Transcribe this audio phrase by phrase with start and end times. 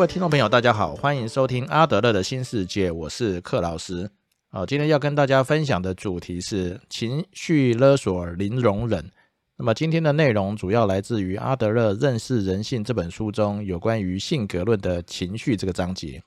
[0.00, 4.10] 各位听众朋友，大家好，欢迎收听阿德勒的新世界，我是克老师。
[4.48, 9.10] 好，今天要跟大家分享的主题是情绪勒索零容忍。
[9.58, 16.22] 那么今天的内容主要来自于阿德勒《认识人性》这本书中有关于性格论的情绪这个章节。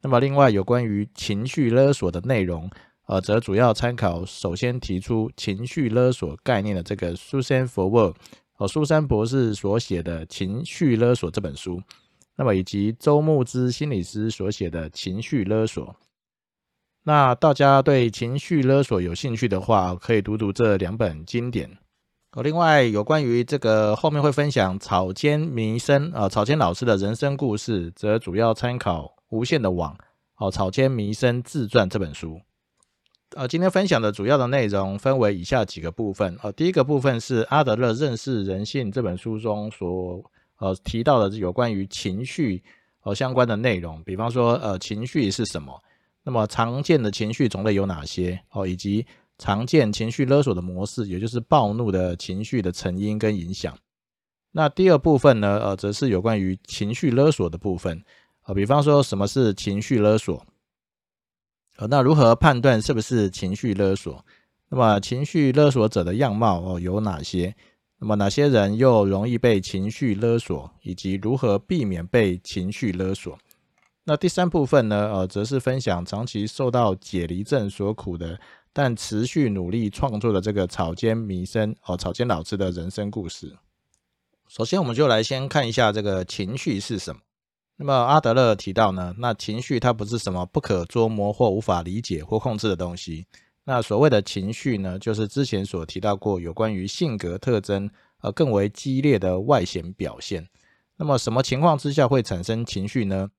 [0.00, 2.68] 那么另外有关于情绪勒索的内容，
[3.06, 8.16] 呃，则主要参考首先提出情绪勒索概念的这个 Susan Forward
[8.56, 11.80] 哦，苏珊博士所写的《情绪勒索》这本书。
[12.42, 15.94] 那么以及周牧之心理师所写的情绪勒索，
[17.04, 21.78] 那大家对情绪勒索有兴趣的话，可以读读这两本经典。
[22.32, 29.94] 哦，另外有关于这个后面会分享草间弥生啊，草间老师的人生故事，则主要参考《无限的网》
[30.38, 32.40] 哦，草间弥生自传这本书。
[33.36, 36.36] 呃，今天分享的主要的内容分为以下几个部分。
[36.42, 40.28] 呃，第一个部分是阿德勒认识人性这本书中所。
[40.62, 42.62] 呃，提到的有关于情绪
[43.00, 45.76] 和相关的内容，比方说，呃，情绪是什么？
[46.22, 48.40] 那么常见的情绪种类有哪些？
[48.52, 49.04] 哦，以及
[49.38, 53.76] 常见情绪勒索的模式，也就是暴怒的情绪的成因跟影响。
[54.52, 58.00] 那第二部分呢，呃，则是有关于情绪勒索的部分。
[58.44, 60.46] 呃，比方说，什么是情绪勒索？
[61.78, 64.24] 呃，那如何判断是不是情绪勒索？
[64.68, 67.52] 那么情绪勒索者的样貌哦有哪些？
[68.02, 73.38] 那么哪些人又容易被情绪勒索，以及如何避免被情绪勒索？
[74.02, 75.08] 那第三部分呢？
[75.14, 78.40] 呃，则是分享长期受到解离症所苦的，
[78.72, 83.56] 但持续努力创作的这个草间弥生哦，草间老师的人生故事。
[84.48, 87.20] 首先，我们就来先看一下这个情绪是什么。
[87.76, 93.26] 那么阿德勒提到呢，那情绪它不是什么不可捉摸或无法理解或控制的东西。
[93.64, 97.88] 那所谓的情绪呢，就是之前所提到过有关于性格特征，
[98.20, 100.48] 呃，更为激烈的外显表现。
[100.96, 103.30] 那么什么情况之下会产生情绪呢？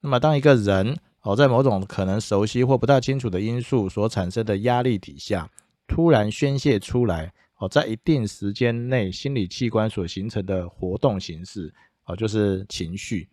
[0.00, 5.48] 那么当一个人哦，在某种可能熟悉或不太清楚的因素所产生的压力底下，
[5.86, 11.72] 突然宣泄出来哦，在一定时间内心理器官所形成的活动形式
[12.04, 13.28] 哦，就是情绪。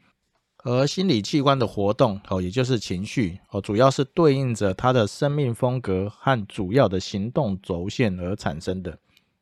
[0.67, 8.97] 而心理器官的活动哦，也就是情绪哦，主要是对应着他的生命风格和主要的行动轴线而产生的。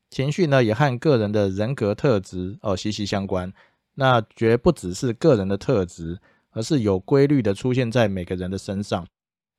[0.09, 3.51] 情绪呢，也和个人的人格特质哦息息相关。
[3.95, 6.19] 那绝不只是个人的特质，
[6.51, 9.07] 而是有规律的出现在每个人的身上。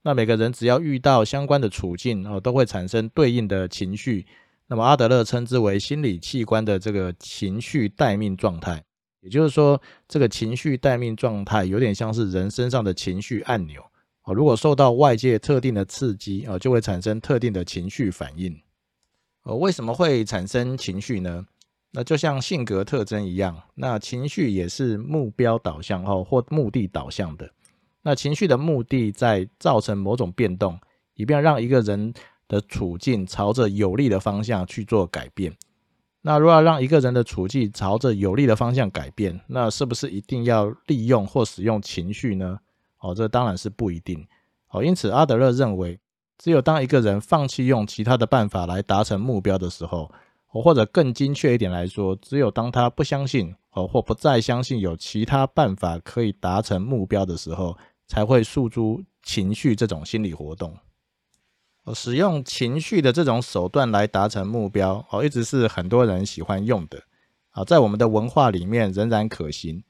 [0.02, 4.26] 那每个人只要遇到相关的处境哦，都会产生对应的情绪。
[4.66, 8.84] 那么阿德勒称之为心理器官的这个情绪待命状态。
[9.24, 13.82] 也就是说，这个情绪待命状态有点像是人身上的情绪按钮
[14.20, 14.34] 啊。
[14.34, 18.54] 如果受到外界特定的刺激啊，就会产生特定的情绪反应。
[19.44, 21.46] 呃，为什么会产生情绪呢？
[21.92, 27.50] 那就像性格特征一样，那情绪也是目标导向哦，或目的导向的。
[28.02, 30.78] 那情绪的目的在造成某种变动，
[31.14, 32.12] 以便让一个人
[32.46, 35.50] 的处境朝着有利的方向去做改变。
[36.26, 42.58] 那如果要让一个人的处境朝着有利的方向改变，那是不是一定要利用或使用情绪呢？
[43.00, 44.26] 哦，这当然是不一定。
[44.70, 46.00] 哦，因此阿德勒认为，
[46.38, 50.10] 只有当一个人放弃用其他的办法来达成目标的时候，
[50.52, 57.76] 哦，或者更精确一点来说，只有当他不相信哦，或不再相信有其他办法可以达成目标的时候，
[58.06, 60.74] 才会诉诸情绪这种心理活动。
[61.92, 67.02] 使用情绪的这种手段来达成目标，哦，一直是很多人喜欢用的，
[67.50, 69.82] 啊，在我们的文化里面仍然可行，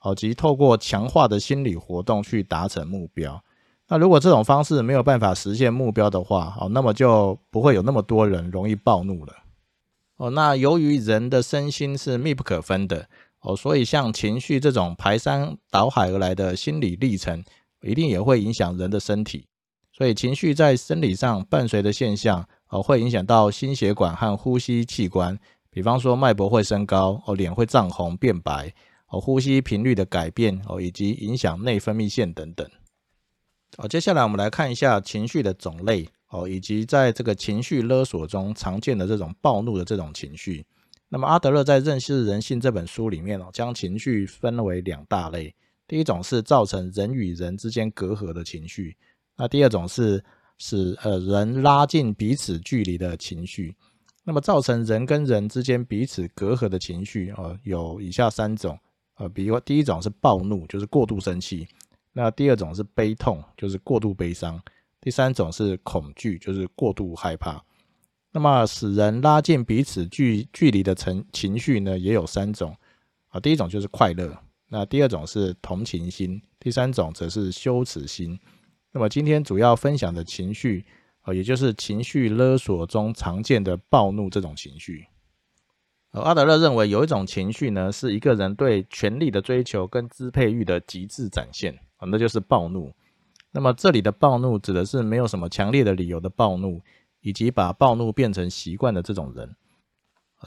[0.00, 3.42] 哦，即透过强化的心理活动去达成目标。
[3.88, 9.34] 那如果这种方式没有办法实现目标的话，哦，那么就不会有那么多人容易暴怒了。
[10.18, 13.08] 哦，那由于人的身心是密不可分的，
[13.40, 17.42] 哦，所以像情绪这种排山倒海而来的心理历程，
[17.82, 19.48] 一定也会影响人的身体。
[20.00, 25.38] 所以情绪在生理上伴随的现象，哦，会影响到心血管和呼吸器官，
[25.68, 28.72] 比方说脉搏会升高，哦，脸会涨红变白，
[29.08, 32.66] 哦，呼吸频率的改变，哦，以及影响内分泌腺等等。
[33.76, 40.64] 哦，接下来我们来看一下情绪的种类，哦，以及在这个情绪勒索中常见的这种暴怒的这种情绪。
[41.10, 45.54] 那么阿德勒在《认识人性》这本书里面哦，将情绪分为两大类，
[45.86, 48.96] 第一种是造成人与人之间隔阂的情绪。
[49.40, 50.22] 那第二种是
[50.58, 53.74] 使呃人拉近彼此距离的情绪，
[54.22, 58.78] 那么造成人跟人之间彼此隔阂的情绪呃，有以下三种，
[59.16, 61.66] 呃，比如第一种是暴怒，就是过度生气；
[62.12, 64.58] 那第二种是悲痛，就是过度悲伤；
[65.00, 67.64] 第三种是恐惧，就是过度害怕。
[68.32, 72.76] 那么使人拉近彼此距距离的情情绪呢，也有三种
[73.28, 74.36] 啊，第一种就是快乐，
[74.68, 78.38] 那第二种是同情心，第三种则是羞耻心。
[78.92, 80.84] 那么今天主要分享的情绪，
[81.22, 85.06] 呃，也就是情绪勒索中常见的暴怒这种情绪。
[86.12, 92.92] 呃，阿德勒认为有一种情绪呢，是一个人对权力的追求跟支配欲的极致展现啊，那就是暴怒。
[93.52, 96.82] 那么这里的暴怒指的是没有什么强烈的理由的暴怒，
[97.20, 99.54] 以及把暴怒变成习惯的这种人。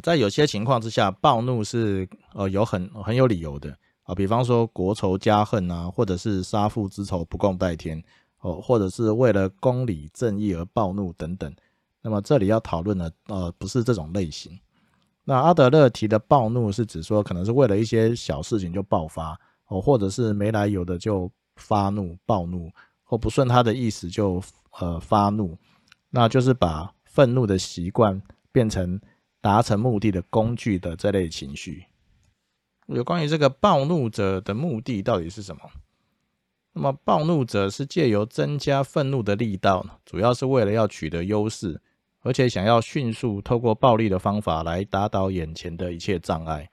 [0.02, 8.04] 在有些情况之下，暴怒是呃有很很有理由的啊，比方说国仇家恨啊，或者是杀父之仇不共戴天
[8.44, 11.54] 哦，或者是为了公理正义而暴怒等等。
[12.02, 14.60] 那么这里要讨论的呃不是这种类型。
[15.24, 22.70] 那阿德勒提的暴怒是指说，可能是为了一些小事情就爆发哦，或者是没来由的就发怒、暴怒，
[23.04, 24.44] 或不顺他的意思就
[24.80, 25.58] 呃发怒，
[26.10, 29.00] 那就是把愤怒的习惯变成
[29.40, 31.86] 达成目的的工具的这类情绪。
[32.88, 35.62] 有关于这个暴怒者的目的到底是什么？
[36.74, 41.82] 那么暴怒者是借由增加愤怒的力道，主要是为了要取得优势。
[42.26, 46.70] 而且想要迅速透过暴力的方法来打倒眼前的一切障碍，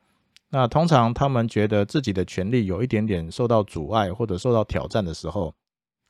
[0.49, 5.52] 那通常他们觉得自己的权利有一点点受到阻碍或者受到挑战的时候，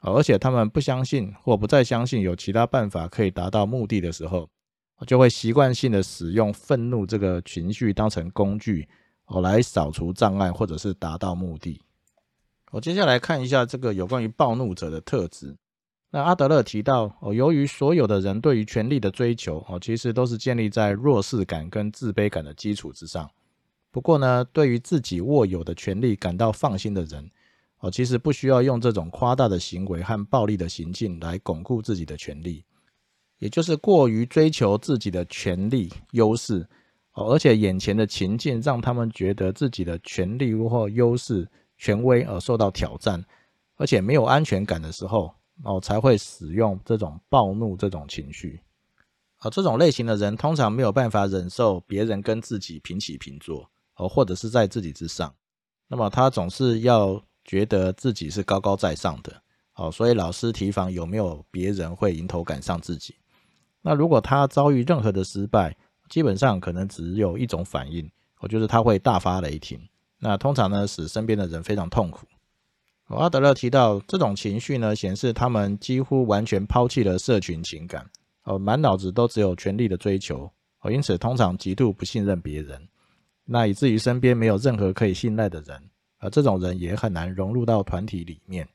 [0.00, 4.46] 而且他们不相信或不再相信有其他办法可以达到目的的时候，
[5.06, 8.86] 就会习惯性的使用愤怒这个情绪当成工具，
[9.24, 11.80] 哦来扫除障碍或者是达到目的。
[12.70, 15.56] 我接下来看一下这个有关于暴怒者的特质。
[16.12, 23.30] 那阿德勒提到哦，由于所有的人对于权力的追求哦，其实都是建立在弱势感跟自卑感的基础之上。
[23.92, 27.28] 不过呢，对于自己握有的权利感到放心的人
[27.78, 32.64] 哦，其实不需要用这种夸大的行为和暴力的行径来巩固自己的权利，
[33.38, 36.66] 也就是过于追求自己的权利优势
[37.14, 41.48] 哦，而且眼前的情境让他们觉得自己的权利或优势
[41.80, 43.24] 权威而受到挑战，
[43.74, 45.34] 而且没有安全感的时候。
[45.62, 48.62] 哦，才会使用这种暴怒这种情绪，
[49.40, 55.34] 啊，这种类型的人通常没有办法忍受别人跟自己平起平坐，哦，或者是在自己之上，
[55.86, 59.42] 那么他总是要觉得自己是高高在上的，
[59.74, 63.14] 哦，所以老师提防有没有别人会迎头赶上自己。
[63.82, 65.76] 那如果他遭遇任何的失败，
[66.08, 69.78] 基本上可能只有一种反应，我就是他会大发雷霆，
[70.20, 72.26] 那通常呢使身边的人非常痛苦。
[73.08, 78.08] 阿德勒提到，这种情绪呢，显示他们几乎完全抛弃了社群情感，
[78.44, 80.48] 哦，满脑子都只有权力的追求，
[80.82, 82.80] 哦，因此通常极度不信任别人，
[83.44, 85.82] 那以至于身边没有任何可以信赖的人，
[86.20, 88.68] 而这种人也很难融入到团体里面。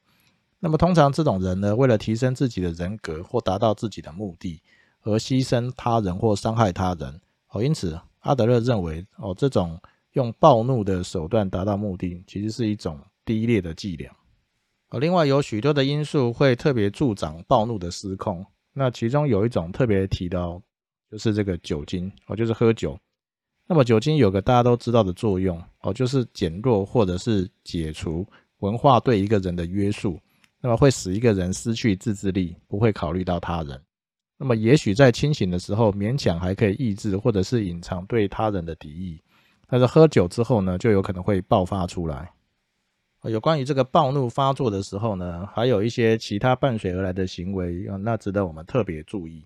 [0.59, 4.61] 那么通常这种人呢，为了提升自己的人格或达到自己的目的，
[5.03, 7.21] 而牺牲他人或伤害他人，
[7.51, 9.79] 哦，因此阿德勒认为，哦，这种
[10.15, 14.09] 用暴怒的手段达到目的，其实是一种低劣的伎俩。
[14.99, 20.61] 另外有许多的因素会特别助长暴怒的失控，那其中有一种特别提到，
[21.11, 22.97] 就是这个酒精哦，就是喝酒。
[23.67, 28.25] 那么酒精有个大家都知道的作用哦，就是减弱或者是解除
[28.59, 30.17] 文化对一个人的约束，
[30.61, 33.81] 那么会使一个人失去自制力，不会考虑到他人。
[34.37, 39.19] 那么也许在清醒的时候勉强还可以抑制或者是隐藏对他人的敌意，
[39.67, 42.31] 但是喝酒之后呢，就有可能会爆发出来。
[43.23, 49.45] 有关于这个暴怒发作的时候呢，还有一些其他伴随而来的行为啊，那值得我们特别注意。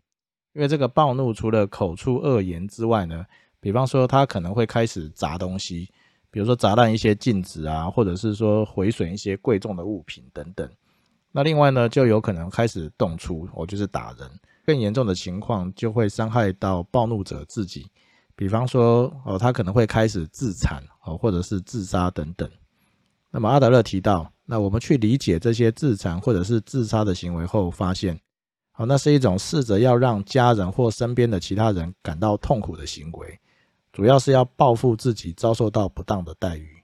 [0.53, 3.25] 因为这个暴怒除了口出恶言之外呢，
[3.61, 5.89] 比方说他可能会开始砸东西，
[6.29, 10.69] 比如说砸烂一些镜子啊，或者是说毁损一些贵重的物品等等。
[11.31, 14.29] 那另外呢，就有可能开始动粗，我就是打人。
[14.65, 17.87] 更严重的情况就会伤害到暴怒者自己，
[18.39, 22.49] 比方说哦，他可能会开始自残哦，或者是自杀等等。
[23.29, 28.17] 那么阿德勒提到，那我们去理解这些自残或者是自杀的行为后，发现，
[28.71, 33.37] 好，那是一种试着要让家人或身边的其他人感到痛苦的行为，
[33.91, 36.81] 主要是要报复自己遭受到不当的待遇。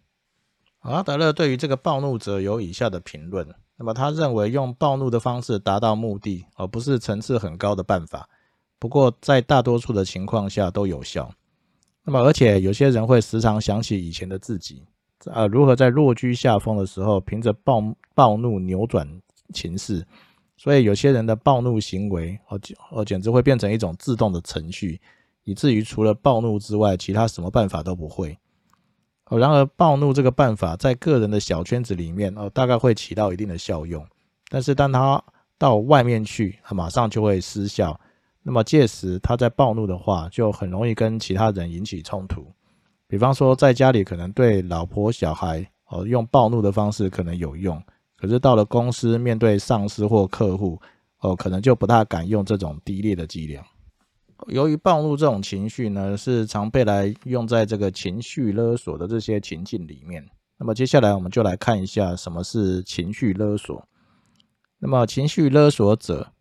[0.81, 3.47] 阿德勒对于这个暴怒者有以下的评论，
[3.77, 8.27] 那么他认为用暴怒的方式达到目的，而不是层次很高的办法，
[8.77, 11.33] 不过在大多数的情况下都有效。
[12.05, 14.85] 那么而且有些人会时常想起以前的自己。
[15.31, 17.81] 啊，如何在落居下风的时候，凭着暴
[18.13, 19.07] 暴怒扭转
[19.53, 20.05] 情势？
[20.55, 22.59] 所以有些人的暴怒行为，哦，
[22.91, 25.01] 哦，简直会变成一种自动的程序，
[25.43, 28.38] 以至于除了暴怒之外，其他什么办法都不会。
[29.25, 34.05] 哦，然而暴怒这个办法在个人的小圈子里面，哦，大概会起到一定的效用，
[34.50, 35.24] 但是当他
[35.57, 38.00] 到外面去，马上就会失效。
[38.47, 42.45] 那么届时他在暴怒的话，就很容易跟其他人引起冲突。
[43.07, 47.81] 比方说，在家里可能对老婆、小孩哦用暴怒的方式可能有用，
[48.15, 50.79] 可是到了公司，面对上司或客户，
[51.21, 53.65] 哦，可能就不大敢用这种低劣的伎俩。
[54.49, 60.23] 由于暴怒这种情绪呢，是常被来用在这个情绪勒索的这些情境里面。
[60.59, 63.87] 那么接下来我们就来看一下什么是情绪勒索。
[64.77, 66.31] 那么情绪勒索者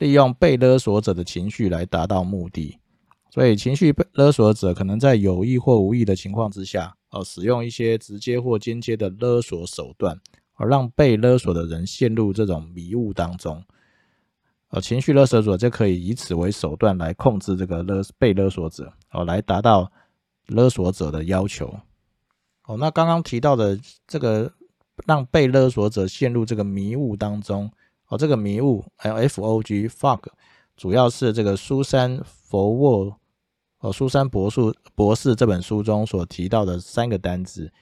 [0.00, 2.78] 利用被勒索者的情绪来达到目的，
[3.30, 10.18] 所以情绪被勒索者可能在有意或无意的情况之下，哦，使用一些直接或间接的勒索手段，
[10.54, 13.62] 而让被勒索的人陷入这种迷雾当中。
[14.70, 19.92] 呃，情绪勒索者就可以以此为手段来控制这个勒被勒索者，哦，来达到
[20.46, 21.78] 勒索者的要求。
[22.64, 24.50] 哦，那刚刚提到的这个
[25.06, 27.70] 让被勒索者陷入这个迷雾当中，
[28.10, 30.20] 哦，这个迷雾还有，F O G fog，
[30.76, 33.16] 主要是这个苏珊佛沃，
[33.78, 34.60] 哦，苏珊博士
[34.96, 37.72] 博士这本书中所提到的三个单字，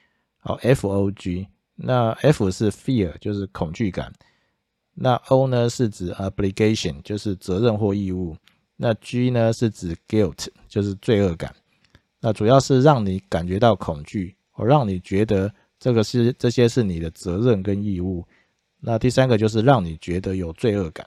[0.43, 4.13] 哦，F O G，那 F 是 fear，就是恐惧感。
[4.93, 8.35] 那 O 呢是指 obligation，就是责任或义务。
[8.75, 11.55] 那 G 呢是指 guilt，就是罪恶感。
[12.19, 18.23] 那主要是让你感觉到恐惧，哦让你觉得这个是这些是你的责任跟义务。
[18.79, 21.05] 那第三个就是让你觉得有罪恶感。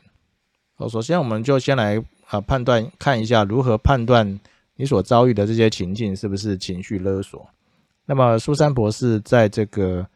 [0.75, 4.41] 好，首先我们就先来啊判断看一下如何判断
[4.76, 7.49] 你所遭遇的这些情境是不是情绪勒索。
[8.07, 10.07] 那么苏珊博士在这个。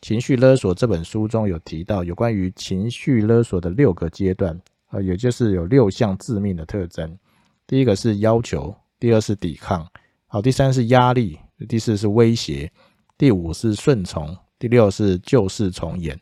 [0.00, 4.56] 情绪勒索这本书中有提到有关于情绪勒索的六个阶段
[4.90, 7.18] 啊，也就是有六项致命的特征。
[7.66, 9.84] 第一个是要求，第二是抵抗，
[10.28, 11.36] 好，第三是压力，
[11.68, 12.70] 第四是威胁，
[13.16, 16.16] 第五是顺从，第六是旧事重演。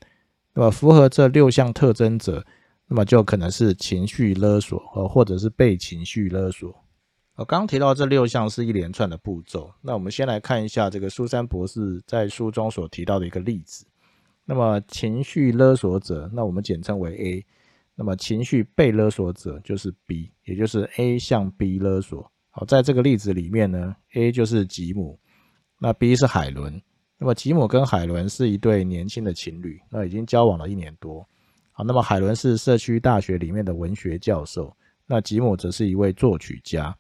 [0.59, 2.43] 那么符合这六项特征者，
[2.87, 6.75] 那么就可能是情绪勒索，呃，或者是被情绪勒索。
[7.35, 13.85] 我刚刚提到这六项是一连串的步骤，那我们先来看一下这个苏珊博士在书中所提到的一个例子。
[14.47, 17.45] 那么情绪勒索者，那我们简称为 A；
[17.95, 22.33] 那么情绪被勒索者就是 B，也就是 A 向 B 勒索。
[22.49, 25.21] 好，在这个例子里面呢，A 就是吉姆，
[25.79, 26.81] 那 B 是海伦。
[27.19, 31.27] 那么吉姆跟海伦是一对年轻的情侣，那已经交往了一年多。
[31.73, 34.75] 好，那么海伦是社区大学里面的文学教授，
[35.07, 36.95] 那吉姆则是一位作曲家。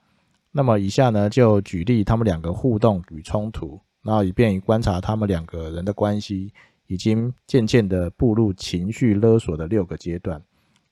[0.50, 6.50] 那么以下呢，就举例他们两个互动与冲突，然后以便于观察他们两个人的关系
[6.86, 10.42] 已经渐渐的步入情绪勒索的六个阶段。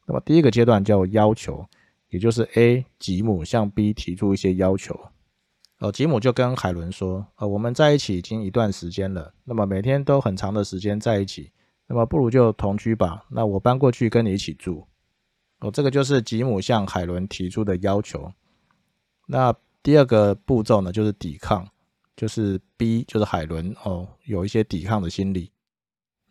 [0.06, 1.64] 那么第一个阶段叫要求，
[2.10, 5.00] 也就是 A 吉姆向 B 提出一些要求。
[5.84, 11.52] 哦，吉姆就跟海伦说：“呃，我们在一起已经一段时间了，那么每天都很长的时间在一起，
[11.86, 13.26] 那么不如就同居吧。
[13.28, 14.86] 那我搬过去跟你一起住。”
[15.60, 18.32] 哦，这个就是吉姆向海伦提出的要求。
[19.26, 21.68] 那第二个步骤呢，就是抵抗，
[22.16, 25.52] 就是 B，就是海伦哦，有一些抵抗的心理。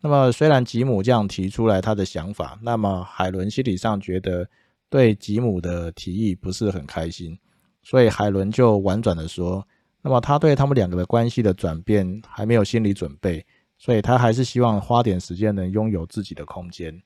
[0.00, 4.48] 那么虽然吉姆这样提出来他的想法，那么海伦心理上觉得
[4.90, 7.38] 对吉姆的提议不是很开心，
[7.84, 9.64] 所以海伦就婉转的说，
[10.02, 13.46] 那么他对他们两个的关系的转变还没有心理准备，
[13.78, 17.00] 所以他还是希望花点时间能拥有自己的空间。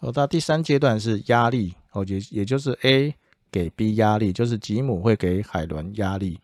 [0.00, 3.14] 哦，到第三阶段是压力，哦，也也就是 A。
[3.48, 6.38] 给 B 压力，就是吉姆会给海伦压力。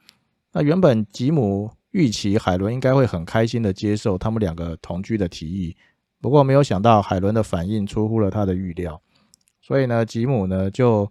[0.53, 5.77] 那原本吉姆预期海伦应该会很开心的接受他们两个同居的提议，
[6.23, 8.99] 不过没有想到海伦的反应出乎了他的预料，
[9.61, 11.11] 所以呢，吉姆呢就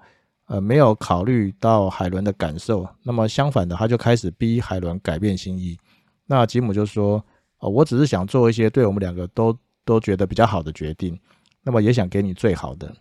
[0.51, 2.86] 呃没有考虑到海伦的感受。
[3.03, 5.77] 那么相反的，他就开始逼海伦改变心意。
[6.25, 7.24] 那吉姆就说
[7.60, 11.17] ：“哦，我只是想做一些对我们两个都都觉得比较好的决定，
[11.63, 12.93] 那么也想给你最好的。”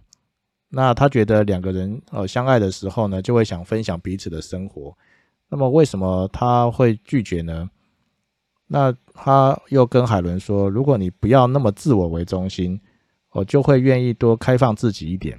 [0.70, 4.96] 那他觉得两个人呃相爱的时候呢，就会想分享彼此的生活。
[5.48, 7.68] 那么为什么他会拒绝呢？
[8.68, 12.80] 那他又跟海伦说：“如果你不要那么自我为中心，
[13.32, 15.36] 我就会愿意多开放自己一点。”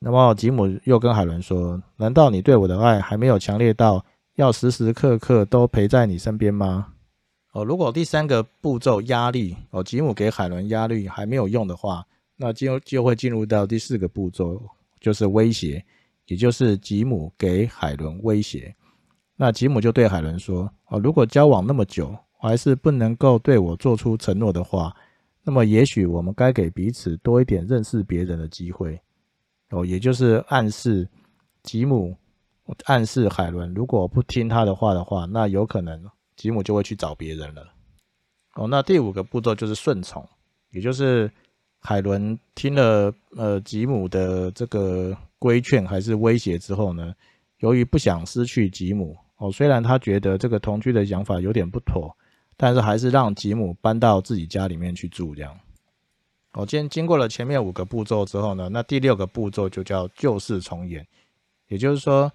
[0.00, 4.04] 那么吉姆又跟海伦说：“难道你对我的爱还没有强烈到
[4.36, 6.88] 要时时刻刻都陪在你身边吗？”
[7.52, 12.04] 哦，如果第三个步骤压力哦，吉姆给海伦压力还没有用的话。
[12.42, 14.58] 那就就会进入到第四个步骤，
[14.98, 15.84] 就是威胁，
[16.24, 18.74] 也就是吉姆给海伦威胁。
[19.36, 24.96] 那吉姆就对海伦说：“哦，如果交往那么久，还是不能够对我做出承诺的话，
[25.44, 28.98] 那么也许我们该给彼此多一点认识别人的机会。”
[29.70, 31.08] 哦，也就是暗示
[31.62, 32.16] 吉姆
[32.84, 36.04] 暗示海伦，如果不听他的话的话，那有可能
[36.36, 37.66] 吉姆就会去找别人了。
[38.54, 40.28] 哦，那第五个步骤就是顺从，
[40.70, 41.30] 也就是。
[41.82, 47.14] 海伦听了呃吉姆的这个规劝还是威胁之后呢，
[47.60, 52.14] 由于不想失去吉姆哦，虽然他觉得这个同居的想法有点不妥，
[52.58, 55.58] 但是还是让吉姆搬到自己家里面去住这样。
[56.52, 61.06] 哦，今经过了前面五个步骤之后呢，那第六个步骤就叫旧事重演，
[61.68, 62.30] 也就是说，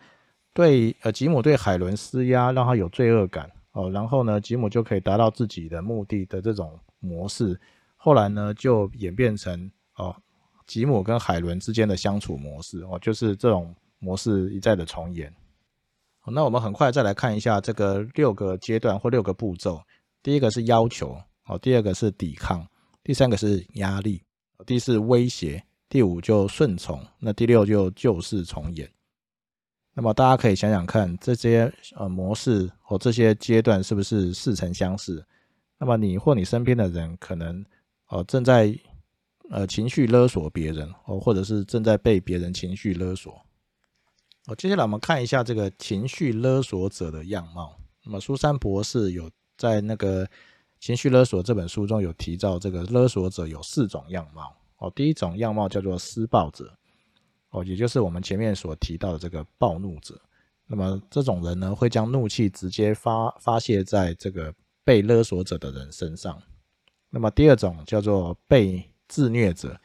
[0.54, 3.52] 对呃吉姆对海伦施压，让他有罪恶感。
[3.74, 7.60] 哦，然后呢，吉姆就可以达到自己的目的的这种模式，
[7.98, 10.16] 后来呢就演变成哦
[10.66, 12.80] 吉姆跟海伦之间的相处模式。
[12.84, 15.30] 哦，就是这种模式一再的重演。
[16.28, 19.82] 那我们很快再来看一下这个六个阶段或六个步骤，
[20.24, 22.66] 第一个是要求哦，第二个是抵抗。
[23.06, 24.24] 第三个是压力，
[24.66, 28.92] 第四威胁，第五就顺从，那第六就旧事重演。
[29.94, 35.24] 那么大家可以想想看，这些呃模式或这些阶段是不是似曾相识？
[35.78, 37.64] 那么你或你身边的人可能
[38.08, 38.76] 呃正在
[39.52, 43.40] 呃情绪勒索别人，哦，或者是正在被别人情绪勒索。
[44.48, 47.78] 哦，接下来我们看一下这个情绪勒索者的样貌。
[48.04, 50.28] 那么苏珊博士有在那个。
[50.86, 54.94] 情绪勒索这本书中有提到，这个勒索者有四种样貌哦。
[54.96, 56.72] 第一种样貌叫做施暴者
[57.50, 60.22] 哦，也就是我们前面所提到的这个暴怒者。
[60.68, 66.40] 那么这种人呢，会将怒气直接发发泄在这个被勒索者的人身上。
[67.10, 69.76] 那么第二种叫做被自虐者，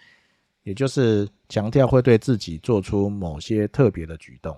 [0.65, 4.55] 也就是强调会对自己做出某些特别的举动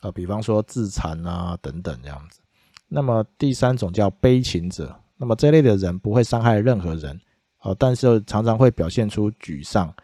[0.00, 2.42] 啊，比方说自残啊等等这样子。
[2.86, 4.94] 那么第三种叫悲情者。
[5.20, 7.20] 那么这类的人不会伤害任何人，
[7.60, 9.94] 哦，但是常常会表现出沮丧、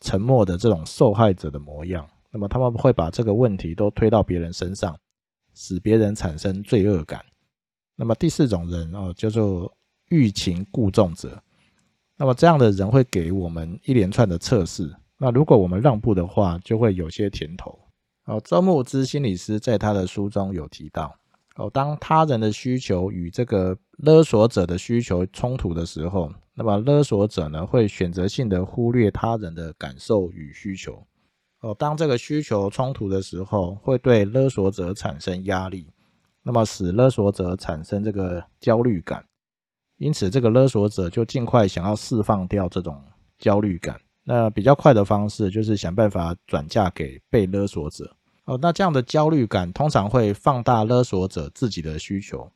[0.00, 2.08] 沉默的这种受害者的模样。
[2.30, 4.98] 那么他们会把这个问题都推到别人身上，
[5.52, 7.22] 使别人产生罪恶感。
[7.96, 9.70] 那么第四种人哦，叫做
[10.08, 11.38] 欲擒故纵者。
[12.16, 14.90] 那么这样的人会给我们一连串的测试。
[15.18, 17.78] 那如果我们让步的话，就会有些甜头。
[18.24, 21.14] 哦，周牧之心理师在他的书中有提到。
[21.62, 31.06] 哦，当他人的需求与这个勒索者的需求冲突的时候，那么勒索者呢会选择性的忽略他人的感受与需求。
[31.60, 35.86] 哦，当这个需求冲突的时候，会对勒索者产生压力，
[36.42, 39.24] 那么使勒索者产生这个焦虑感。
[39.98, 43.00] 因此，这个勒索者就尽快想要释放掉这种
[43.38, 44.00] 焦虑感。
[44.24, 48.16] 那比较快的方式就是想办法转嫁给被勒索者。
[48.44, 52.50] 哦，那这样的焦虑感通常会放大勒索者自己的需求。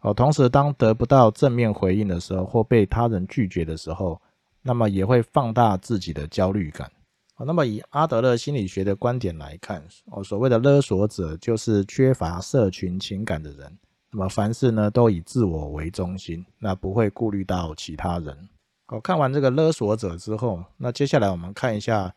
[0.00, 4.18] 哦，同时当得不到正面回应的时候，或被他人拒绝的时候，
[4.62, 6.90] 那么也会放大自己的焦虑感。
[7.36, 13.78] 哦，那么以阿德勒心理学的观点来看，哦，所谓的勒索者就是缺乏社群情感的人。
[14.10, 18.48] 那么凡事呢都以自我为中心，那不会顾虑到其他人。
[18.86, 22.14] 哦，看完这个勒索者之后，那接下来我们看一下。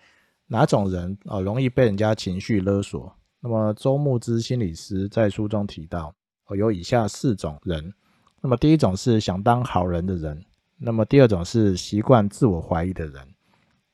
[0.54, 3.12] 哪种人啊容易被人家情绪勒索？
[3.40, 6.14] 那么周牧之心理师在书中提到，
[6.46, 7.92] 哦有以下四种人。
[8.40, 10.40] 那么第一种是想当好人的人，
[10.78, 13.28] 那么第二种是习惯自我怀疑的人，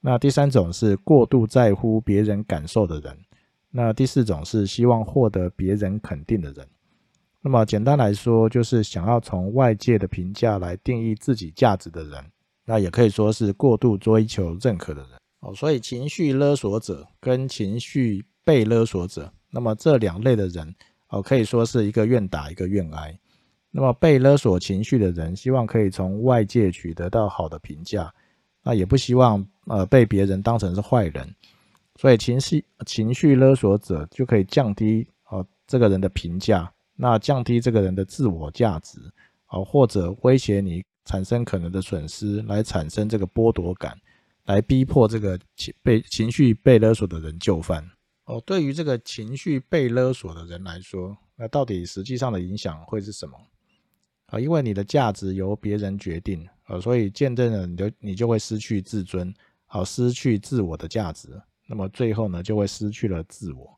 [0.02, 3.18] 那第三种是过度在乎别人感受的人，
[3.72, 6.68] 那第四种是希望获得别人肯定的人。
[7.42, 12.22] 那么简单来说，就是想要从外界的评价来定义自己价值的人，
[12.66, 15.12] 那也可以说是过度追求认可的人。
[15.40, 20.76] 哦，所以情绪勒索者跟情绪被勒索者，那么这两类的人，
[21.10, 23.18] 哦，可以说是一个愿打一个愿挨。
[23.72, 28.12] 那么被勒索情绪的人，希望可以从外界取得到好的评价，
[28.64, 31.36] 那也不希望呃被别人当成是坏人。
[31.96, 39.00] 所以情绪情绪勒索者就可以降低哦这个人的评价，那降低这个人的自我价值，
[39.50, 43.98] 哦或者威胁你产生可能的损失，来产生这个剥夺感。
[44.50, 47.88] 来逼迫这个情被情绪被勒索的人就范
[48.26, 48.42] 哦。
[48.48, 53.40] 对于这个情绪被勒索的人来说，那到底实际上的影响会是什么
[54.26, 54.40] 啊？
[54.40, 59.32] 因为你的价值由别人决定啊，所以见证了你就你就会失去自尊，
[59.68, 61.30] 好失去自我的价值。
[61.68, 63.72] 那么最后呢，就会失去了自我，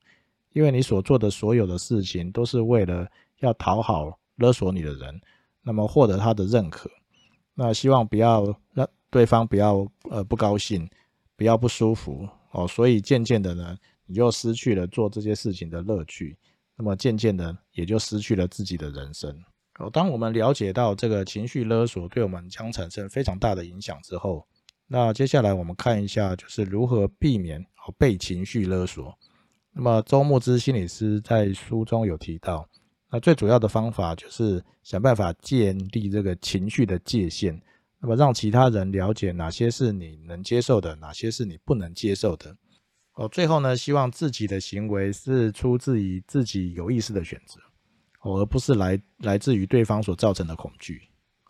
[0.53, 3.05] 因为你所做的所有的事情都是为了
[3.39, 5.19] 要讨好勒索你的人，
[5.61, 6.89] 那么获得他的认可。
[7.53, 8.87] 那希望不要让。
[9.11, 10.89] 对方不要呃不高兴，
[11.35, 16.37] 不要不舒服哦，所以渐渐的呢，你就失去了做这些事情的乐趣，
[16.77, 19.29] 那么渐渐的也就失去了自己的人生
[19.79, 19.89] 哦。
[19.91, 24.47] 当我们了解到这个情绪勒索对我们将产生非常大的影响之后，
[24.87, 29.13] 那接下来我们看一下就是如何避免哦被情绪勒索。
[29.73, 32.67] 那么周牧之心理师在书中有提到，
[33.09, 37.61] 那最主要的方法就是想办法建立这个情绪的界限。
[38.01, 42.55] 那么让其他人了解哪些是你能接受的，哪些是你不能接受的。
[43.13, 47.59] 哦，最后呢，希望自己的行为是出自于自己有意识的选择，
[48.21, 51.01] 哦，而不是来来自于对方所造成的恐惧。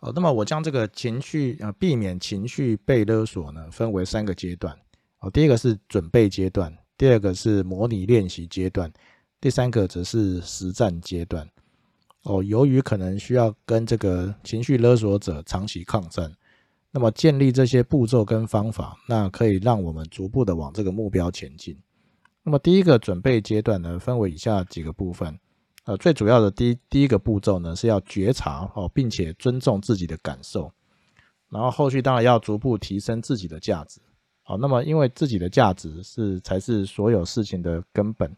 [0.02, 4.76] 哦，那么我将这个情绪呃避免情绪被勒索呢，分为三个阶段。
[5.20, 8.92] 哦，第一个是准备阶段，第二个是模拟练习阶段，
[9.40, 11.48] 第三个则是实战阶段。
[12.24, 16.32] 哦，由于可能需要跟这个情绪勒索者长期抗战，
[16.94, 21.76] 那么建立这些步骤跟方法，那可以让我们逐步的往这个目标前进。
[22.44, 25.38] 那么第一个准备阶段呢，分为以下几个部分。
[25.84, 30.70] 呃，最主要的第一第一个步骤呢，是要觉察哦，并且尊重自己的感受，
[31.48, 34.00] 然后后续当然要逐步提升自己的价值。
[34.42, 38.30] 好，那么因为自己的价值是才是所有事情的根本。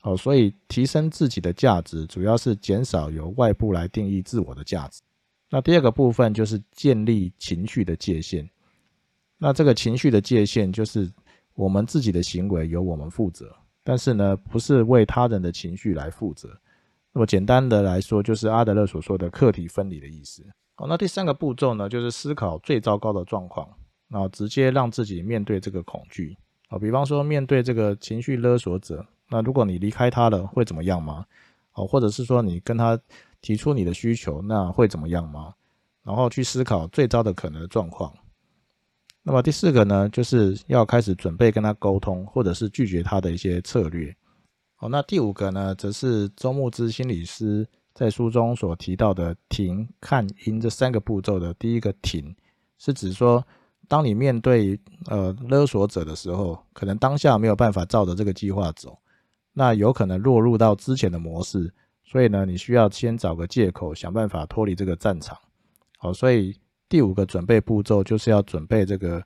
[0.00, 5.02] 好，所以提升自己的价值，主要是减少由外部来定义自我的价值。
[5.50, 8.48] 那第二个部分就是建立情绪的界限。
[9.38, 11.10] 那这个情绪的界限，就是
[11.54, 13.54] 我们自己的行为由我们负责，
[13.84, 16.48] 但是呢，不是为他人的情绪来负责。
[17.12, 20.44] 那么简单的来说，就是阿德勒所说的客体分离的意思。
[20.74, 23.68] 好，那第三个步骤呢，就是思考最糟糕的状况，
[24.08, 26.36] 然后直接让自己面对这个恐惧。
[26.68, 29.06] 啊，比方说面对这个情绪勒索者。
[29.28, 31.24] 那如果你离开他了，会怎么样吗？
[31.72, 32.98] 哦，或者是说你跟他
[33.40, 35.54] 提出你的需求，那会怎么样吗？
[36.02, 38.12] 然后去思考最糟的可能状况。
[39.22, 44.14] 那么第四个呢，就是要开始准备跟他沟通，或者是拒绝他的一些策略。
[44.78, 52.34] 哦，那第五个呢，则是周牧之心理师在书中所提到的停、看、因这三个步骤的第一个停，
[52.78, 53.44] 是指说。
[53.88, 58.98] 当你面对呃勒索者的时候，可能当下没有办法照着这个计划走，
[59.52, 61.72] 那有可能落入到之前的模式，
[62.06, 65.36] 所以呢，你需要先找个借口，想办法脱离这个战场。
[65.98, 66.56] 好，所以
[66.88, 69.22] 第五个准备步骤就是要准备这个，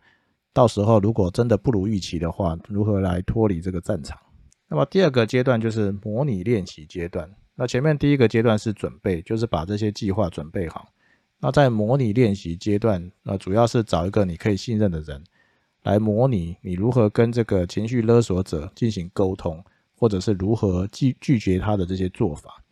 [0.52, 4.18] 到时候如果真的不如预期的话，如何来脱离这个战场？
[4.66, 7.30] 那么第二个阶段就是模拟练习阶段。
[7.54, 10.88] 那前面第一个阶段是准备，就是把这些计划准备好。
[11.40, 15.22] 那在模拟练习阶段，那主要是找一个你可以信任的人，
[15.82, 19.62] 来模拟你如何跟这个情绪勒索者进行沟通，
[19.96, 22.62] 或者是如何拒拒绝他的这些做法。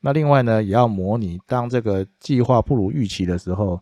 [0.00, 3.80] 那另外呢，也要模拟当这个计划不如预期的时候，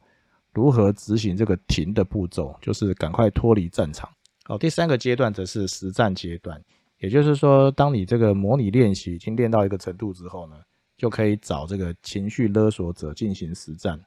[0.52, 4.08] 如何执行这个停的步骤，就是赶快脱离战场。
[4.44, 6.62] 好，第三个阶段则是实战阶段，
[6.98, 10.56] 也就是说，当你这个模拟练习已经练到一个程度之后呢，
[10.96, 13.98] 就可以找这个情绪勒索者进行实战。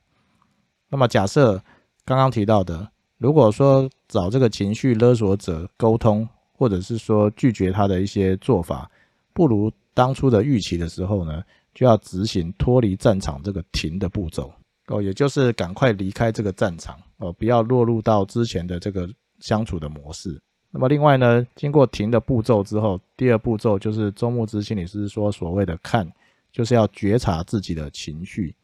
[0.89, 1.61] 那么假设
[2.05, 8.89] 刚刚提到的，如果说找这个情绪勒索者沟通，或者是说拒绝他的一些做法，
[9.33, 11.43] 不如当初的预期的时候呢，
[11.77, 14.51] 就要执行脱离战场这个停的步骤
[14.87, 19.07] 哦，也就是赶快离开这个战场哦，不要落入到之前的这个
[19.41, 20.41] 相处的模式。
[20.71, 26.11] 那么另外呢，经过停的步骤之后，第二步骤就是周牧之心理师说所谓的看，
[26.51, 28.55] 就是要觉察自己的情绪。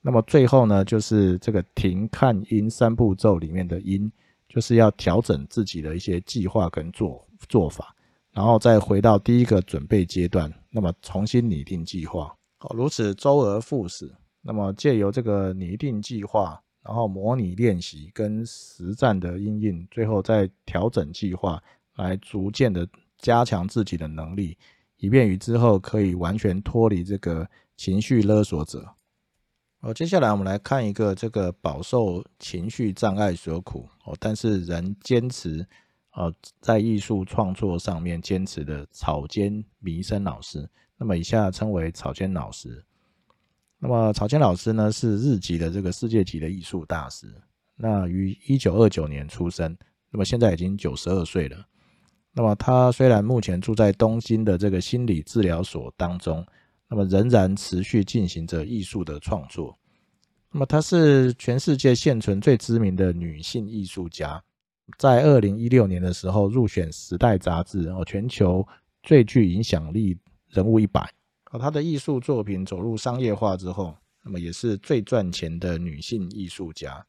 [0.00, 4.10] 那么最后呢，就是这个停、看、因三步骤里面的因，
[4.48, 7.94] 就是要调整自己的一些计划跟做做法，
[8.32, 14.10] 然后再回到第一个准备阶段，那么重新拟定计划，哦，如此周而复始。
[14.40, 21.62] 那么借由这个拟定计划，然后模拟练习跟实战的应用，最后再调整计划，
[21.96, 22.86] 来逐渐的
[23.18, 24.56] 加强自己的能力，
[24.96, 28.86] 以便于之后可以完全脱离这个情绪勒索者。
[29.80, 35.66] 哦，接下来我们来看一个这个饱受情绪障碍所苦哦，但是仍坚持
[36.12, 40.68] 哦在艺术创作上面坚持的草间弥生老师。
[40.98, 42.84] 那么以下称为草间老师。
[43.78, 47.26] 那么草间老师呢是日籍的这个世界级的艺术大师。
[47.76, 49.76] 那于一九二九年出生，
[50.10, 51.66] 那么现在已经九十二岁了。
[52.32, 56.46] 那么他虽然目前住在东京的这个心理治疗所当中。
[56.86, 59.76] 那么仍然持续进行着艺术的创作。
[60.52, 64.40] 那么她是全世界现存最知名的女性艺术家，
[64.98, 68.64] 在二零一六年的时候入选《时代》杂志哦全球
[69.02, 70.16] 最具影响力
[70.54, 71.02] 人物一百。
[71.50, 77.04] 哦，她的艺术作品走入商业化之后，那么也是最赚钱的女性艺术家。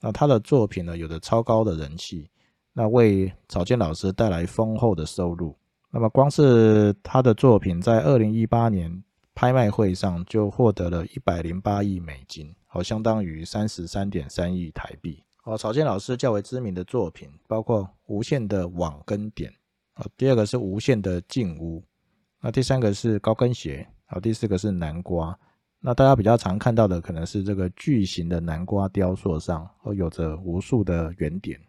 [0.00, 2.30] 那她的作品呢，有着超高的人气，
[2.72, 5.56] 那为草间老师带来丰厚的收入。
[5.90, 9.02] 那么光是她的作品，在二零一八年。
[9.32, 15.22] 拍卖会上就获得了一百零八亿美金，好，相当于三十三点三亿台币。
[15.44, 19.50] 哦，草间老师较为知名的作品包括《无限的网跟点》，
[19.94, 21.80] 好，第二个是《无限的静屋》，
[22.40, 25.38] 那第三个是高跟鞋，好，第四个是南瓜。
[25.78, 31.60] 那大家比较常看到的可能是这个巨型的南瓜雕塑上，哦，有着无数的圆点。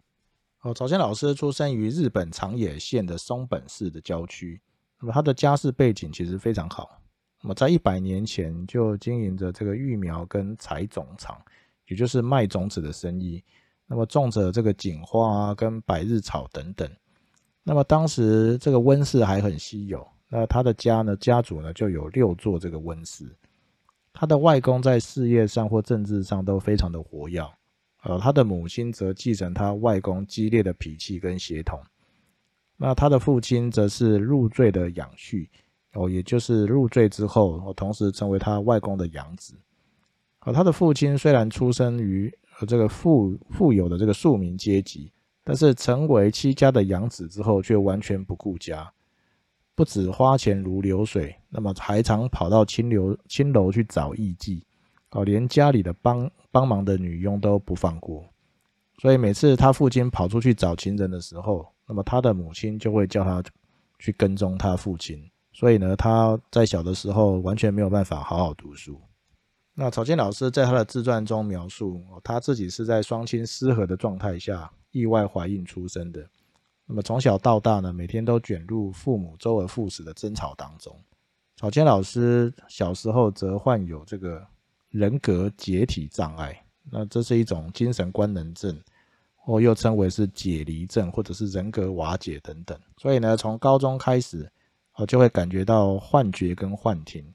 [0.62, 4.62] 哦，草间老师出生于日本长野县的松本市的郊区，
[5.00, 7.02] 那么他的家世背景其实非常好。
[7.42, 11.42] 那么在一百年前就经营着这个育苗跟采种场，
[11.88, 13.44] 也就是卖种子的生意。
[13.88, 16.90] 那么种着这个锦花啊，跟百日草等等。
[17.64, 23.26] 那么当时这个温室还很稀有，那他的家呢，家族呢就有六座这个温室。
[24.14, 27.46] 他的外公在事业上或政治上都非常的活跃，
[28.04, 31.78] 呃，他的母亲则继承他外公激烈的脾气跟血统。
[32.78, 35.48] 那他的父亲则是入赘的养婿，
[35.94, 39.54] 哦，也就是入赘之后，哦，同时成为他外公的养子。
[40.40, 45.12] 而，他的父亲虽然出生于呃这个富富有的这个庶民阶级，
[45.44, 48.92] 但是成为戚家的养子之后，却完全不顾家，
[49.82, 54.62] 不止花钱如流水，那么还常跑到青楼青楼去找艺妓，
[55.10, 58.24] 哦，连家里的帮帮忙的女佣都不放过。
[59.00, 63.42] 所以每次他父亲跑出去找情人的时候，那么他的母亲就会叫他
[63.98, 65.20] 去跟踪他父亲。
[65.52, 69.02] 所以呢，他在小的时候完全没有办法好好读书。
[69.74, 76.24] 那草间老师在他的自传中描述，他自己是在双亲失和的状态下意外怀孕出生的。
[76.92, 80.94] 那么从小到大呢，每天都卷入父母周而复始的争吵当中。
[81.56, 84.46] 草间老师小时候则患有这个
[84.90, 88.78] 人格解体障碍，那这是一种精神官能症，
[89.38, 92.78] 或又称为是解离症，或者是人格瓦解等等。
[92.98, 94.52] 所以呢，从高中开始，
[94.98, 97.26] 我就会感觉到幻觉跟幻听。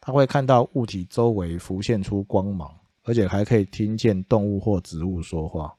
[0.00, 2.68] 他会看到物体周围浮现出光芒，
[3.04, 5.72] 而且还可以听见动物或植物说话。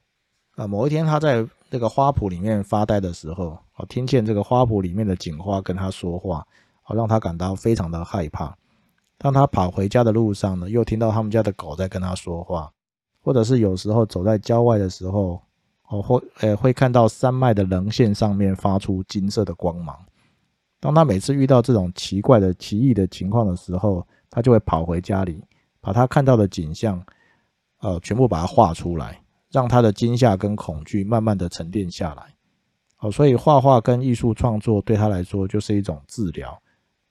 [0.60, 6.46] 啊，某一天他在这个花圃里面发呆的时候，啊，听见这个花圃里面的警花跟他说话，
[6.82, 8.54] 啊，让他感到非常的害怕。
[9.16, 12.70] 当他跑回家的路上呢，又听到他们家的狗在跟他说话，
[13.22, 15.40] 或者是有时候走在郊外的时候，
[15.88, 19.98] 哦，或呃会看到山脉的棱线上面发出金色的光芒。
[20.78, 25.42] 当他每次遇到这种奇怪的奇异的情况的时候，他就会跑回家里，
[25.80, 27.02] 把他看到的景象，
[27.80, 29.18] 呃，全部把它画出来，
[29.50, 32.34] 让他的惊吓跟恐惧慢慢的沉淀下来。
[32.98, 36.60] 哦，所以画画跟艺术创作对他来说就是一种治疗。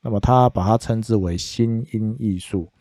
[0.01, 2.71] 那么他把它称之为心因艺术，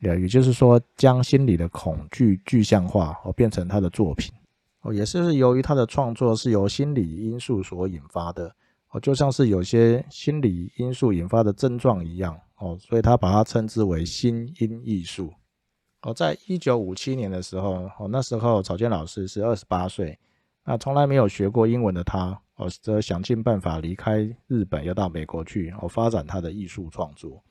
[0.00, 4.32] 也也就是说，将心里的恐惧具象化，哦，变成他的作品。
[4.82, 8.54] 哦，也是由于他的创作是由心理因素所引发的。
[8.90, 12.38] 哦，就像是有些心理因素引发的症状一样。
[12.58, 15.32] 哦，所以他把它称之为心音艺术。
[16.02, 20.16] 哦，在一九五七年的时候，哦，那时候草间老师是二十八岁，
[20.64, 27.42] 那从来没有学过英文的他，哦，则想尽办法离开日本，要到美国去，哦，发展他的艺术创作。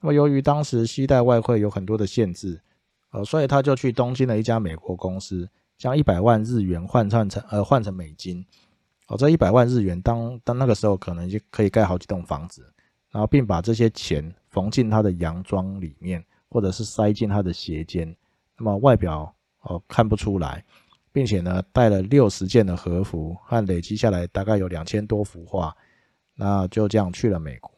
[0.00, 2.60] 那么由于当时西代外汇有很多的限制，
[3.12, 8.44] 呃，所以他就去东京的一家美国公司，将一百万日元换算成呃换成美金。
[9.08, 12.70] 哦，这一百万日元当当那个时候可能就可以盖好几栋房子。
[13.12, 18.14] 然后并把这些钱缝进他的洋装里面，或者是塞进他的鞋间，
[18.56, 20.64] 那么外表哦看不出来，
[21.12, 25.76] 并且呢带了六十件的和服，和累积下来大概有两千多幅画，
[26.34, 27.70] 那就这样去了美国。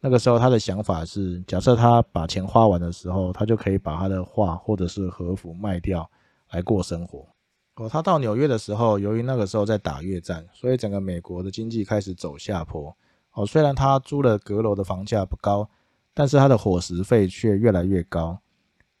[0.00, 6.08] 那个时候他的想法是，假设他把钱花完的时候，他就可以把他的画或者是和服卖掉
[6.50, 7.26] 来过生活。
[7.74, 12.96] 哦，他到纽约的时候，由于那个时候在打越战，所以整个美国的经济开始走下坡。
[13.32, 15.68] 哦，虽然他租了阁楼的房价不高，
[16.14, 18.38] 但是他的伙食费却越来越高。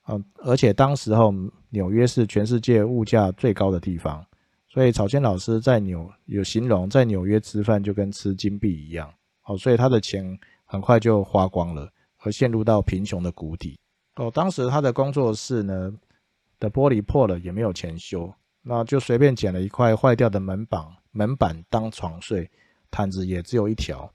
[0.02, 1.34] 啊，而且当时候
[1.68, 4.24] 纽约是全世界物价最高的地方，
[4.68, 9.12] 所以草间老师在纽有形容，在纽约吃饭就跟吃金币一样。
[9.44, 13.78] 哦，所以他的钱很快就花光了，而陷入到贫穷的谷底。
[14.16, 15.92] 哦，当时他的工作室呢
[16.58, 22.50] 的玻璃破了，也没有钱修，那就随便捡了一块坏掉的门板门板当床睡，
[22.90, 24.10] 毯子也只有一条。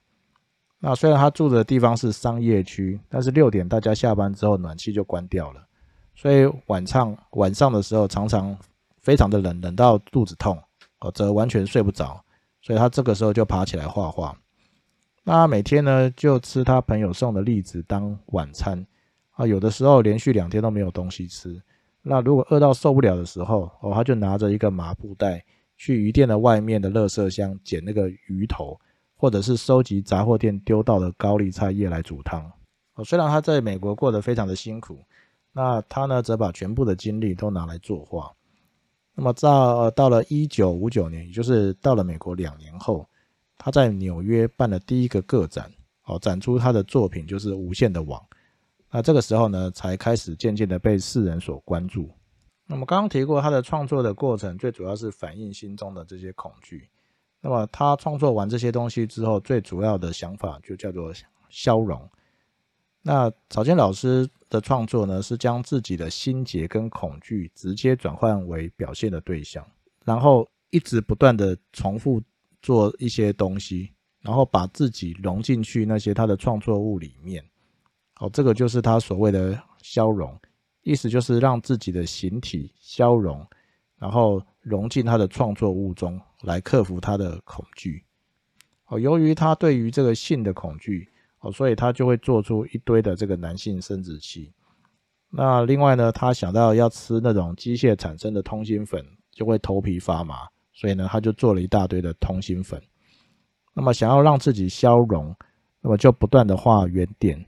[0.86, 5.66] 那虽然他住的地方是商业区，但是六点大家下班之后暖气就关掉了，
[6.14, 8.54] 所以晚上晚上的时候常常
[9.00, 10.58] 非常的冷，冷到肚子痛，
[11.00, 12.22] 哦，则完全睡不着，
[12.60, 14.36] 所以他这个时候就爬起来画画。
[15.22, 18.86] 那每天呢就吃他朋友送的栗子当晚餐，
[19.30, 21.58] 啊，有的时候连续两天都没有东西吃。
[22.02, 25.42] 那如果饿到受不了的时候，哦，他就拿着一个麻布袋
[25.78, 28.78] 去鱼店的外面的垃圾箱捡那个鱼头。
[29.16, 32.50] 或者是收集杂货店丢到的高丽菜叶来煮汤。
[32.94, 34.98] 哦，虽然他在美国过得非常的辛苦，
[35.52, 38.32] 那他呢则把全部的精力都拿来作画。
[39.14, 43.08] 那么到到了一九五九年，也就是到了美国两年后，
[43.56, 45.70] 他在纽约办了第一个个展，
[46.04, 48.20] 哦，展出他的作品就是《无限的网》。
[48.90, 52.10] 那这个时候呢，才开始渐渐的被世人所关注。
[52.66, 56.88] 那么刚刚提过他的创作的过程，最主要是反映心中的这些恐惧。
[57.44, 61.12] 那么他创作完这些东西之后，最主要的想法就叫做
[61.50, 62.10] 消融。
[63.02, 69.62] 那草间老师的创作呢，是将自己的心结跟恐惧直接转换为表现的对象，
[70.06, 72.18] 然后一直不断的重复
[72.62, 77.44] 做一些东西，然后把自己融进去那些他的创作物里面。
[78.20, 80.34] 哦，这个就是他所谓的消融，
[80.80, 83.46] 意思就是让自己的形体消融，
[83.98, 88.02] 然后融进他的创作物中来克服他的恐惧。
[88.86, 91.08] 哦，由于他对于这个性的恐惧。
[91.40, 94.50] 哦，所以他就会做出一堆的这个男性生殖器。
[95.28, 102.80] 那另外呢，他想到要吃那种机械产生的通心粉，就会头皮发麻，所以呢，他就做了一大堆的通心粉。
[103.74, 105.36] 那么想要让自己消融，
[105.82, 107.44] 那么就不断的画圆点。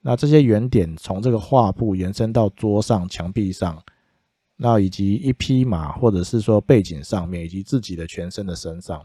[0.00, 3.82] 那这些圆点从这个画布延伸到桌上、墙壁上，
[4.62, 9.02] 那以及一匹马，或者是说背景上面，以及自己的全身的身上。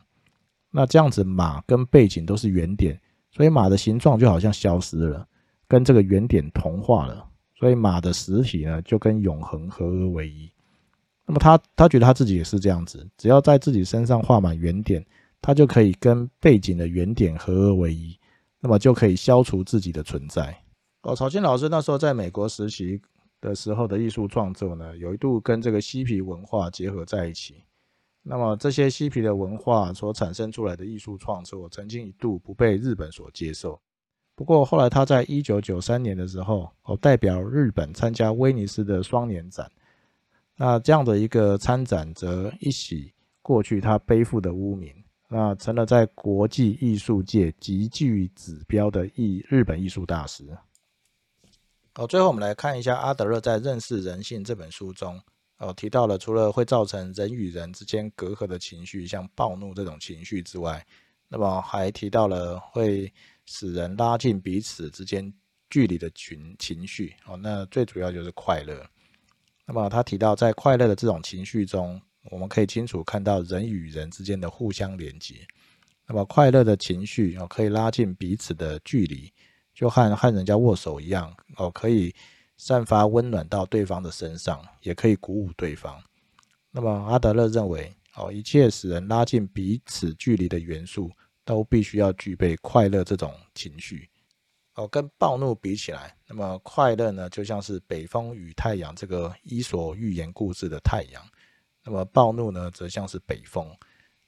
[0.69, 2.99] 那这样子，马跟背景都是圆点。
[3.31, 5.25] 所以马的形状就好像消失了，
[5.65, 7.25] 跟这个原点同化了。
[7.57, 10.51] 所以马的实体呢，就跟永恒合而为一。
[11.25, 15.05] 那么他他觉得他自己也是这样子，只要在自己身上画满圆点，
[15.41, 18.17] 他就可以跟背景的圆点合而为一，
[18.59, 20.53] 那么就可以消除自己的存在。
[21.03, 23.01] 哦，曹青老师那时候在美国实习
[23.45, 27.63] 的时候的艺术创作呢，有一度跟这个嬉皮文化结合在一起。
[28.23, 33.79] 那么这些嬉皮的文化所产生出来的艺术创作，曾经一度不被日本所接受。
[34.33, 39.71] 不过后来他在一九九三年的时候，哦，代表日本参加威尼斯的双年展。
[40.57, 44.91] 那这样的一个参展，则一洗过去他背负的污名，
[45.29, 50.45] 那成了在国际艺术界极具指标的艺日本艺术大师。
[51.97, 55.17] 好，最后我们来看一下阿德勒在《认识人性》这本书中。
[55.59, 60.85] 哦，提到了除了会造成人与人之间隔阂的情绪，像暴怒这种情绪之外，
[61.29, 63.09] 那么还提到了会
[63.45, 65.33] 使人拉近彼此之间
[65.69, 67.15] 距离的群情绪。
[67.27, 68.85] 哦，那最主要就是快乐。
[69.65, 75.35] 那么他提到，在快乐的这种情绪中，我们可以清楚看到人与人之间的互相连接。
[76.05, 79.31] 那么快乐的情绪哦，可以拉近彼此的距离，
[79.75, 82.15] 就和和人家握手一样哦，可以。
[82.57, 86.01] 散发温暖到对方的身上，也可以鼓舞对方。
[86.71, 91.11] 那么阿德勒认为，哦，一切使人拉近彼此距离的元素，
[91.43, 94.09] 都必须要具备快乐这种情绪。
[94.75, 101.21] 哦，跟暴怒比起来，那么快乐呢，就像是北风与太阳这个伊索寓言故事的太阳。
[101.83, 103.69] 那么暴怒呢，则像是北风。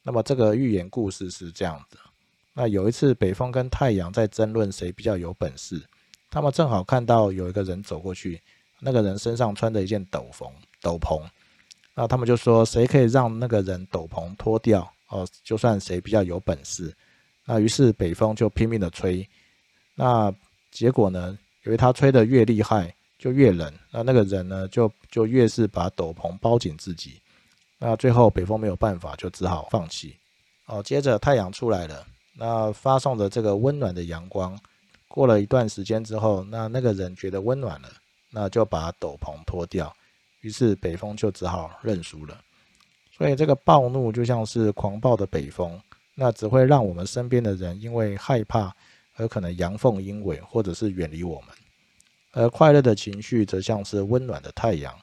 [0.04, 1.98] 那么这个寓言故事是这样的：
[2.60, 5.80] 那有一次，北风跟太阳在争论谁比较有本事。
[6.32, 8.42] 他们正好看到有一个人走过去，
[8.80, 11.22] 那个人身上穿着一件斗篷，斗篷。
[11.94, 14.92] 那他们就说，谁可以让那个人斗篷脱掉？
[15.10, 16.92] 哦，就算谁比较有本事。
[17.46, 19.24] 那于是北风就拼命的吹。
[19.94, 20.34] 那
[20.72, 21.38] 结果呢？
[21.64, 23.72] 因为他吹得越厉害，就越冷。
[23.92, 27.22] 那那个人呢，就就越是把斗篷包紧自己。
[27.78, 30.16] 那最后北风没有办法，就只好放弃。
[30.66, 34.58] 哦，接着太阳出来了，那发送的这个温暖的阳光。
[35.08, 37.90] 过了一段时间之后，那那个人觉得温暖了，
[38.30, 39.92] 那就把斗篷脱掉，
[40.42, 42.40] 于是北风就只好认输了。
[43.12, 45.82] 所以这个暴怒就像是狂暴的北风，
[46.14, 48.72] 那只会让我们身边的人因为害怕
[49.16, 51.50] 而可能阳奉阴违，或者是远离我们。
[52.34, 54.94] 而快乐的情绪则像是温暖的太阳，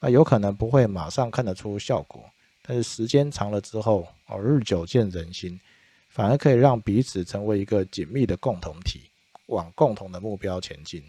[0.00, 2.24] 那有可能不会马上看得出效果，
[2.66, 5.60] 但是时间长了之后，哦，日久见人心，
[6.12, 9.00] 反而可以让彼此成为一个紧密的共同体。
[9.48, 11.02] 往共同的目标前进。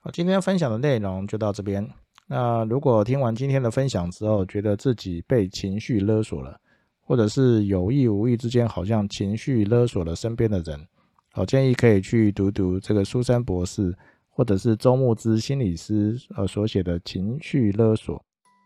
[0.00, 1.88] 好，今天分享的内容就到这边。
[2.26, 6.60] 那如果听完今天的分享之后，觉得自己被情绪勒索了，
[7.00, 10.86] 或者是有意无意之间好像情绪勒索了身边的人，
[11.32, 13.96] 好，建议可以去读读这个苏珊博士
[14.28, 18.18] 或者是周牧之心理师呃所写的《情绪勒索》。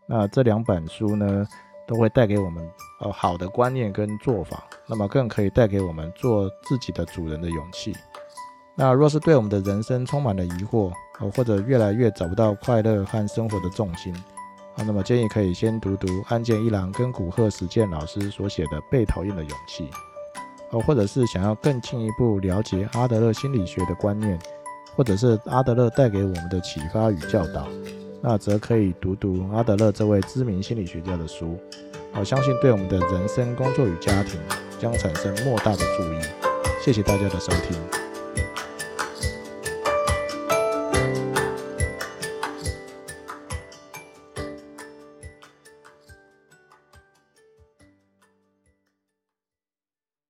[0.09, 1.47] 那这两本书呢，
[1.87, 2.67] 都会带给我们
[2.99, 7.93] 呃好的观念跟做法，那么更可以带给我们做自己的主人的勇气。
[8.75, 14.13] 那若是对我们的人生充满了疑惑，呃，或者越来越找不到快乐和生活的重心，
[14.75, 19.89] 啊，那么建议可以先读读安建一郎跟古贺实践老师所写的《被讨厌的勇气》，
[20.71, 24.37] 哦，或者是想要更进一步了解阿德勒心理学的观念，
[24.93, 27.67] 或者是阿德勒带给我们的启发与教导，
[28.27, 31.59] 那则可以读读阿德勒这位知名心理学家的书，
[32.15, 34.39] 我相信对我们的人生、工作与家庭
[34.79, 36.17] 将产生莫大的注意。
[36.83, 38.04] 谢谢大家的收听。